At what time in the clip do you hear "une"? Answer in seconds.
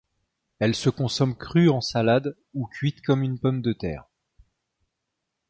3.21-3.37